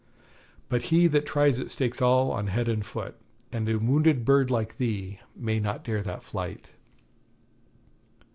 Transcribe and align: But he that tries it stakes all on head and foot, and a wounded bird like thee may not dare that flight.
But 0.67 0.85
he 0.89 1.05
that 1.05 1.27
tries 1.27 1.59
it 1.59 1.69
stakes 1.69 2.01
all 2.01 2.31
on 2.31 2.47
head 2.47 2.67
and 2.67 2.83
foot, 2.83 3.15
and 3.51 3.69
a 3.69 3.77
wounded 3.77 4.25
bird 4.25 4.49
like 4.49 4.79
thee 4.79 5.19
may 5.35 5.59
not 5.59 5.83
dare 5.83 6.01
that 6.01 6.23
flight. 6.23 6.71